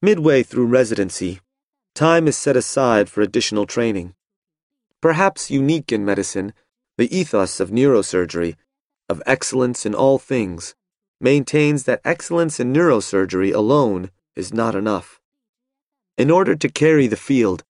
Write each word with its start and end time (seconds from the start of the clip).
Midway 0.00 0.44
through 0.44 0.66
residency, 0.66 1.40
time 1.92 2.28
is 2.28 2.36
set 2.36 2.56
aside 2.56 3.08
for 3.08 3.20
additional 3.20 3.66
training. 3.66 4.14
Perhaps 5.00 5.50
unique 5.50 5.90
in 5.90 6.04
medicine, 6.04 6.52
the 6.96 7.12
ethos 7.16 7.58
of 7.58 7.70
neurosurgery, 7.70 8.54
of 9.08 9.20
excellence 9.26 9.84
in 9.84 9.96
all 9.96 10.20
things, 10.20 10.76
maintains 11.20 11.82
that 11.82 12.00
excellence 12.04 12.60
in 12.60 12.72
neurosurgery 12.72 13.52
alone 13.52 14.10
is 14.36 14.54
not 14.54 14.76
enough. 14.76 15.18
In 16.16 16.30
order 16.30 16.54
to 16.54 16.68
carry 16.68 17.08
the 17.08 17.16
field, 17.16 17.64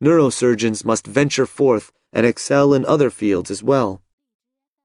neurosurgeons 0.00 0.84
must 0.84 1.04
venture 1.04 1.46
forth 1.46 1.90
and 2.12 2.24
excel 2.24 2.72
in 2.74 2.86
other 2.86 3.10
fields 3.10 3.50
as 3.50 3.60
well. 3.60 4.00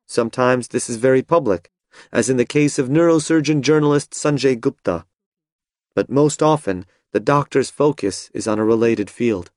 Sometimes 0.07 0.69
this 0.69 0.89
is 0.89 0.97
very 0.97 1.21
public, 1.21 1.69
as 2.11 2.27
in 2.27 2.37
the 2.37 2.45
case 2.45 2.79
of 2.79 2.89
neurosurgeon 2.89 3.61
journalist 3.61 4.13
Sanjay 4.13 4.59
Gupta. 4.59 5.05
But 5.97 6.11
most 6.11 6.43
often, 6.43 6.85
the 7.11 7.19
doctor's 7.19 7.71
focus 7.71 8.29
is 8.31 8.47
on 8.47 8.59
a 8.59 8.63
related 8.73 9.09
field. 9.09 9.49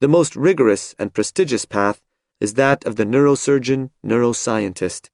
The 0.00 0.06
most 0.16 0.36
rigorous 0.36 0.94
and 0.98 1.14
prestigious 1.14 1.64
path 1.64 2.02
is 2.42 2.52
that 2.60 2.84
of 2.84 2.96
the 2.96 3.06
neurosurgeon 3.06 3.88
neuroscientist. 4.04 5.08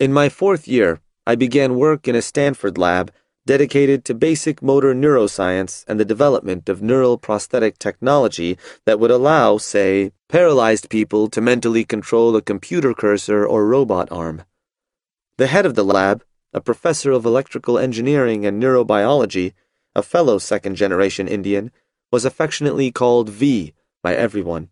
In 0.00 0.12
my 0.12 0.28
fourth 0.28 0.66
year, 0.66 1.00
I 1.24 1.36
began 1.36 1.76
work 1.76 2.08
in 2.08 2.16
a 2.16 2.20
Stanford 2.20 2.78
lab 2.78 3.12
dedicated 3.46 4.04
to 4.06 4.12
basic 4.12 4.60
motor 4.60 4.92
neuroscience 4.92 5.84
and 5.86 6.00
the 6.00 6.12
development 6.14 6.68
of 6.68 6.82
neural 6.82 7.18
prosthetic 7.18 7.78
technology 7.78 8.58
that 8.86 8.98
would 8.98 9.12
allow, 9.12 9.56
say, 9.56 10.10
paralyzed 10.28 10.90
people 10.90 11.28
to 11.28 11.40
mentally 11.40 11.84
control 11.84 12.34
a 12.34 12.42
computer 12.42 12.92
cursor 12.92 13.46
or 13.46 13.68
robot 13.68 14.10
arm. 14.10 14.42
The 15.36 15.46
head 15.46 15.64
of 15.64 15.76
the 15.76 15.84
lab, 15.84 16.24
a 16.52 16.60
professor 16.60 17.12
of 17.12 17.24
electrical 17.24 17.78
engineering 17.78 18.44
and 18.44 18.62
neurobiology, 18.62 19.54
a 19.94 20.02
fellow 20.02 20.38
second 20.38 20.76
generation 20.76 21.28
Indian, 21.28 21.70
was 22.10 22.24
affectionately 22.24 22.90
called 22.90 23.28
V 23.28 23.74
by 24.02 24.14
everyone. 24.14 24.68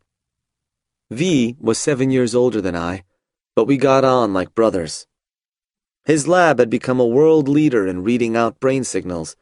V 1.11 1.57
was 1.59 1.79
seven 1.79 2.11
years 2.11 2.35
older 2.35 2.61
than 2.61 2.77
I, 2.77 3.05
but 3.57 3.65
we 3.65 3.77
got 3.77 4.05
on 4.05 4.33
like 4.33 4.55
brothers. 4.55 5.07
His 6.05 6.29
lab 6.29 6.59
had 6.59 6.71
become 6.71 7.01
a 7.01 7.07
world 7.07 7.49
leader 7.49 7.87
in 7.87 8.05
reading 8.05 8.37
out 8.37 8.61
brain 8.61 8.85
signals, 8.85 9.37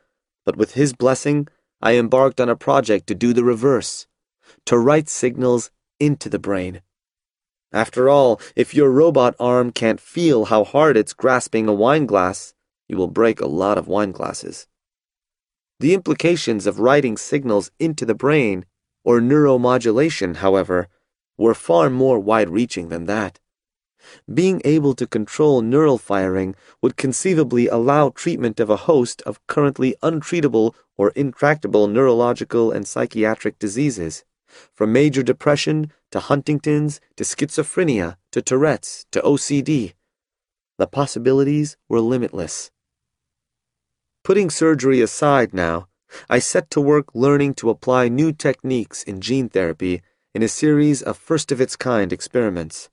but 0.45 0.57
with 0.57 0.75
his 0.75 0.93
blessing, 0.93 1.49
I 1.81 1.97
embarked 1.97 2.41
on 2.41 2.49
a 2.49 2.57
project 2.57 3.07
to 3.09 3.15
do 3.15 3.33
the 3.33 3.45
reverse 3.45 4.07
to 4.67 4.79
write 4.79 5.09
signals 5.09 5.71
into 6.01 6.29
the 6.29 6.39
brain. 6.39 6.83
After 7.73 8.09
all, 8.09 8.41
if 8.57 8.75
your 8.75 8.91
robot 8.91 9.35
arm 9.39 9.73
can't 9.73 10.01
feel 10.01 10.47
how 10.47 10.65
hard 10.65 10.97
it's 10.97 11.13
grasping 11.13 11.69
a 11.69 11.75
wine 11.75 12.07
glass, 12.07 12.55
you 12.89 12.97
will 12.97 13.09
break 13.09 13.41
a 13.41 13.47
lot 13.47 13.77
of 13.77 13.89
wine 13.89 14.13
glasses. 14.13 14.67
The 15.81 15.95
implications 15.95 16.67
of 16.67 16.81
writing 16.81 17.17
signals 17.17 17.71
into 17.79 18.07
the 18.07 18.15
brain, 18.15 18.65
or 19.05 19.21
neuromodulation, 19.21 20.37
however, 20.37 20.89
were 21.37 21.55
far 21.55 21.91
more 21.91 22.19
wide 22.19 22.49
reaching 22.49 22.89
than 22.89 23.05
that. 23.05 23.39
Being 24.33 24.63
able 24.65 24.95
to 24.95 25.07
control 25.07 25.61
neural 25.61 25.99
firing 25.99 26.57
would 26.81 26.97
conceivably 26.97 27.69
allow 27.69 28.09
treatment 28.09 28.59
of 28.59 28.71
a 28.71 28.77
host 28.89 29.23
of 29.23 29.47
currently 29.47 29.95
untreatable 30.03 30.75
or 30.97 31.11
intractable 31.11 31.87
neurological 31.87 32.73
and 32.73 32.89
psychiatric 32.89 33.59
diseases, 33.59 34.25
from 34.75 34.93
major 34.93 35.23
depression 35.23 35.93
to 36.11 36.21
Huntington's 36.21 37.01
to 37.17 37.25
schizophrenia 37.25 38.17
to 38.33 38.43
Tourette's 38.43 39.07
to 39.13 39.21
OCD. 39.21 39.95
The 40.79 40.87
possibilities 40.87 41.77
were 41.89 42.01
limitless. 42.01 42.71
Putting 44.25 44.51
surgery 44.51 45.01
aside 45.01 45.53
now, 45.55 45.89
I 46.29 46.39
set 46.39 46.71
to 46.71 46.81
work 46.81 47.07
learning 47.15 47.55
to 47.55 47.71
apply 47.71 48.09
new 48.09 48.33
techniques 48.33 49.03
in 49.03 49.21
gene 49.21 49.49
therapy 49.49 50.03
in 50.35 50.43
a 50.43 50.49
series 50.49 51.03
of 51.03 51.17
first 51.17 51.53
of 51.53 51.61
its 51.61 51.77
kind 51.77 52.13
experiments. 52.13 52.89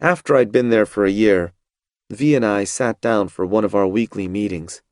After 0.00 0.36
I'd 0.36 0.52
been 0.52 0.70
there 0.70 0.86
for 0.86 1.04
a 1.04 1.10
year, 1.10 1.52
V 2.10 2.34
and 2.34 2.44
I 2.44 2.64
sat 2.64 3.00
down 3.00 3.28
for 3.28 3.46
one 3.46 3.64
of 3.64 3.74
our 3.74 3.86
weekly 3.86 4.28
meetings. 4.28 4.82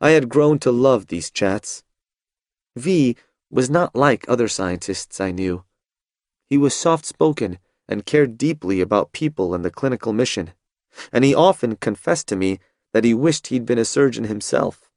I 0.00 0.10
had 0.10 0.28
grown 0.28 0.58
to 0.60 0.70
love 0.70 1.06
these 1.06 1.30
chats. 1.30 1.82
V 2.76 3.16
was 3.54 3.70
not 3.70 3.94
like 3.94 4.24
other 4.28 4.48
scientists 4.48 5.20
I 5.20 5.30
knew. 5.30 5.62
He 6.50 6.58
was 6.58 6.74
soft 6.74 7.04
spoken 7.04 7.60
and 7.88 8.04
cared 8.04 8.36
deeply 8.36 8.80
about 8.80 9.12
people 9.12 9.54
and 9.54 9.64
the 9.64 9.70
clinical 9.70 10.12
mission, 10.12 10.50
and 11.12 11.24
he 11.24 11.36
often 11.36 11.76
confessed 11.76 12.26
to 12.28 12.36
me 12.36 12.58
that 12.92 13.04
he 13.04 13.14
wished 13.14 13.46
he'd 13.46 13.64
been 13.64 13.78
a 13.78 13.84
surgeon 13.84 14.24
himself. 14.24 14.90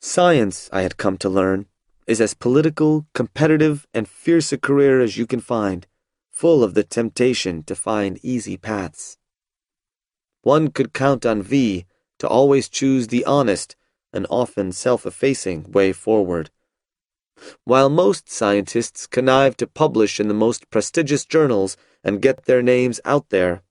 Science, 0.00 0.70
I 0.72 0.82
had 0.82 0.98
come 0.98 1.18
to 1.18 1.28
learn, 1.28 1.66
is 2.06 2.20
as 2.20 2.32
political, 2.32 3.06
competitive, 3.12 3.88
and 3.92 4.08
fierce 4.08 4.52
a 4.52 4.58
career 4.58 5.00
as 5.00 5.16
you 5.16 5.26
can 5.26 5.40
find 5.40 5.84
full 6.30 6.62
of 6.62 6.74
the 6.74 6.84
temptation 6.84 7.64
to 7.64 7.74
find 7.74 8.20
easy 8.22 8.56
paths. 8.56 9.18
One 10.42 10.68
could 10.68 10.92
count 10.92 11.26
on 11.26 11.42
V 11.42 11.86
to 12.20 12.28
always 12.28 12.68
choose 12.68 13.08
the 13.08 13.24
honest 13.24 13.74
and 14.12 14.28
often 14.30 14.70
self 14.70 15.04
effacing 15.04 15.72
way 15.72 15.92
forward. 15.92 16.50
While 17.64 17.88
most 17.88 18.30
scientists 18.30 19.06
connive 19.06 19.56
to 19.58 19.66
publish 19.66 20.18
in 20.18 20.28
the 20.28 20.34
most 20.34 20.70
prestigious 20.70 21.24
journals 21.24 21.76
and 22.02 22.22
get 22.22 22.44
their 22.44 22.62
names 22.62 23.00
out 23.04 23.30
there, 23.30 23.62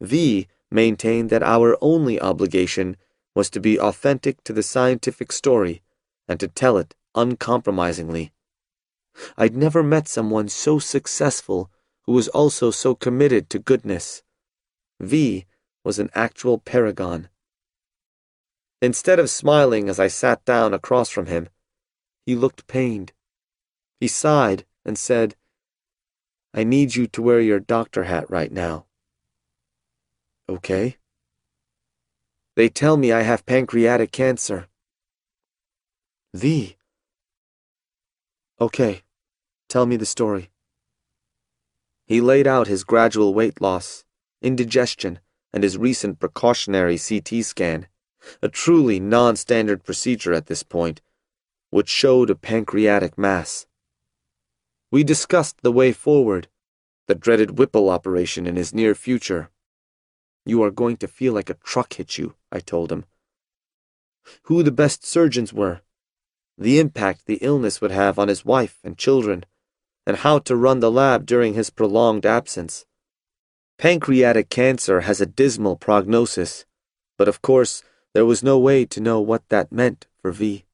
V 0.00 0.48
maintained 0.70 1.30
that 1.30 1.42
our 1.42 1.76
only 1.80 2.20
obligation 2.20 2.96
was 3.34 3.50
to 3.50 3.60
be 3.60 3.78
authentic 3.78 4.42
to 4.44 4.52
the 4.52 4.62
scientific 4.62 5.32
story 5.32 5.82
and 6.28 6.40
to 6.40 6.48
tell 6.48 6.78
it 6.78 6.94
uncompromisingly. 7.14 8.32
I'd 9.36 9.56
never 9.56 9.82
met 9.82 10.08
someone 10.08 10.48
so 10.48 10.78
successful 10.78 11.70
who 12.04 12.12
was 12.12 12.28
also 12.28 12.70
so 12.70 12.94
committed 12.94 13.50
to 13.50 13.58
goodness. 13.58 14.22
V 15.00 15.46
was 15.84 15.98
an 15.98 16.10
actual 16.14 16.58
paragon. 16.58 17.28
Instead 18.80 19.18
of 19.18 19.30
smiling 19.30 19.88
as 19.88 20.00
I 20.00 20.08
sat 20.08 20.44
down 20.44 20.74
across 20.74 21.10
from 21.10 21.26
him, 21.26 21.48
he 22.24 22.34
looked 22.34 22.66
pained. 22.66 23.12
He 24.00 24.08
sighed 24.08 24.64
and 24.84 24.98
said, 24.98 25.36
I 26.54 26.64
need 26.64 26.94
you 26.94 27.06
to 27.08 27.22
wear 27.22 27.40
your 27.40 27.60
doctor 27.60 28.04
hat 28.04 28.28
right 28.30 28.52
now. 28.52 28.86
Okay. 30.48 30.96
They 32.56 32.68
tell 32.68 32.96
me 32.96 33.10
I 33.10 33.22
have 33.22 33.46
pancreatic 33.46 34.12
cancer. 34.12 34.68
The. 36.34 36.76
Okay, 38.60 39.02
tell 39.68 39.86
me 39.86 39.96
the 39.96 40.06
story. 40.06 40.50
He 42.06 42.20
laid 42.20 42.46
out 42.46 42.66
his 42.66 42.84
gradual 42.84 43.32
weight 43.32 43.60
loss, 43.60 44.04
indigestion, 44.42 45.20
and 45.52 45.62
his 45.62 45.78
recent 45.78 46.18
precautionary 46.20 46.98
CT 46.98 47.44
scan, 47.44 47.86
a 48.42 48.48
truly 48.48 49.00
non 49.00 49.36
standard 49.36 49.84
procedure 49.84 50.34
at 50.34 50.46
this 50.46 50.62
point, 50.62 51.00
which 51.72 51.88
showed 51.88 52.28
a 52.28 52.34
pancreatic 52.34 53.16
mass. 53.16 53.66
We 54.90 55.02
discussed 55.02 55.62
the 55.62 55.72
way 55.72 55.90
forward, 55.90 56.48
the 57.08 57.14
dreaded 57.14 57.58
Whipple 57.58 57.88
operation 57.88 58.46
in 58.46 58.56
his 58.56 58.74
near 58.74 58.94
future. 58.94 59.48
You 60.44 60.62
are 60.64 60.70
going 60.70 60.98
to 60.98 61.08
feel 61.08 61.32
like 61.32 61.48
a 61.48 61.54
truck 61.54 61.94
hit 61.94 62.18
you, 62.18 62.34
I 62.52 62.60
told 62.60 62.92
him. 62.92 63.06
Who 64.42 64.62
the 64.62 64.70
best 64.70 65.06
surgeons 65.06 65.54
were, 65.54 65.80
the 66.58 66.78
impact 66.78 67.24
the 67.24 67.38
illness 67.40 67.80
would 67.80 67.90
have 67.90 68.18
on 68.18 68.28
his 68.28 68.44
wife 68.44 68.78
and 68.84 68.98
children 68.98 69.46
and 70.06 70.18
how 70.18 70.40
to 70.40 70.54
run 70.54 70.80
the 70.80 70.90
lab 70.90 71.24
during 71.24 71.54
his 71.54 71.70
prolonged 71.70 72.26
absence. 72.26 72.84
Pancreatic 73.78 74.50
cancer 74.50 75.00
has 75.00 75.22
a 75.22 75.26
dismal 75.26 75.76
prognosis, 75.76 76.66
but 77.16 77.28
of 77.28 77.40
course, 77.40 77.82
there 78.12 78.26
was 78.26 78.42
no 78.42 78.58
way 78.58 78.84
to 78.84 79.00
know 79.00 79.22
what 79.22 79.48
that 79.48 79.72
meant 79.72 80.06
for 80.20 80.32
V. 80.32 80.66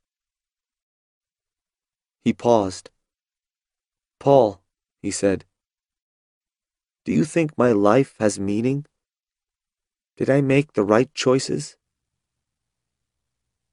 He 2.24 2.32
paused. 2.32 2.90
Paul, 4.18 4.60
he 5.00 5.10
said, 5.10 5.44
do 7.08 7.14
you 7.14 7.24
think 7.24 7.56
my 7.56 7.72
life 7.72 8.14
has 8.18 8.38
meaning? 8.38 8.84
Did 10.18 10.28
I 10.28 10.42
make 10.42 10.74
the 10.74 10.84
right 10.84 11.08
choices? 11.14 11.78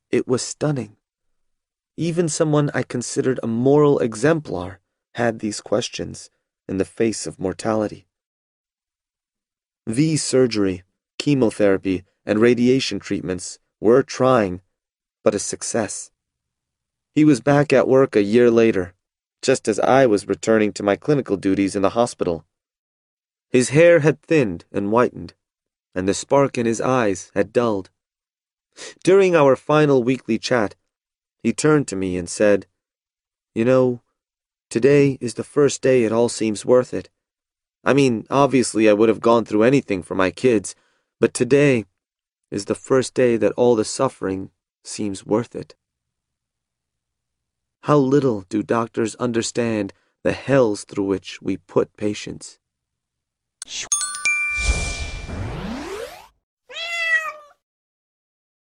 It 0.09 0.25
was 0.25 0.41
stunning. 0.41 0.95
Even 1.97 2.29
someone 2.29 2.71
I 2.73 2.83
considered 2.83 3.41
a 3.43 3.47
moral 3.47 3.99
exemplar 3.99 4.79
had 5.15 5.39
these 5.39 5.59
questions 5.59 6.29
in 6.69 6.77
the 6.77 6.85
face 6.85 7.27
of 7.27 7.37
mortality. 7.37 8.07
V 9.85 10.15
surgery, 10.15 10.83
chemotherapy, 11.19 12.05
and 12.25 12.39
radiation 12.39 12.99
treatments 12.99 13.59
were 13.81 14.01
trying, 14.01 14.61
but 15.25 15.35
a 15.35 15.39
success. 15.39 16.09
He 17.15 17.23
was 17.23 17.39
back 17.39 17.71
at 17.71 17.87
work 17.87 18.17
a 18.17 18.21
year 18.21 18.51
later, 18.51 18.93
just 19.41 19.69
as 19.69 19.79
I 19.79 20.05
was 20.05 20.27
returning 20.27 20.73
to 20.73 20.83
my 20.83 20.97
clinical 20.97 21.37
duties 21.37 21.73
in 21.73 21.81
the 21.81 21.91
hospital. 21.91 22.43
His 23.49 23.69
hair 23.69 24.01
had 24.01 24.21
thinned 24.21 24.65
and 24.69 24.89
whitened, 24.89 25.33
and 25.93 26.09
the 26.09 26.13
spark 26.13 26.57
in 26.57 26.65
his 26.65 26.81
eyes 26.81 27.31
had 27.33 27.53
dulled. 27.53 27.89
During 29.01 29.33
our 29.33 29.55
final 29.55 30.03
weekly 30.03 30.37
chat, 30.37 30.75
He 31.41 31.53
turned 31.53 31.87
to 31.87 31.95
me 31.95 32.17
and 32.17 32.27
said, 32.27 32.65
You 33.53 33.63
know, 33.63 34.01
today 34.69 35.17
is 35.21 35.35
the 35.35 35.43
first 35.45 35.81
day 35.81 36.03
it 36.03 36.11
all 36.11 36.27
seems 36.27 36.65
worth 36.65 36.93
it. 36.93 37.09
I 37.81 37.93
mean, 37.93 38.25
obviously 38.29 38.89
I 38.89 38.93
would 38.93 39.07
have 39.07 39.21
gone 39.21 39.45
through 39.45 39.63
anything 39.63 40.03
for 40.03 40.15
my 40.15 40.31
kids, 40.31 40.75
but 41.21 41.33
today 41.33 41.85
is 42.51 42.65
the 42.65 42.75
first 42.75 43.13
day 43.13 43.37
that 43.37 43.53
all 43.53 43.75
the 43.77 43.85
suffering 43.85 44.49
seems 44.83 45.25
worth 45.25 45.55
it. 45.55 45.75
How 47.85 47.99
little 47.99 48.45
do 48.49 48.63
doctors 48.63 49.13
understand 49.17 49.93
the 50.23 50.31
hells 50.31 50.85
through 50.85 51.03
which 51.03 51.39
we 51.43 51.57
put 51.57 51.95
patients. 51.95 52.57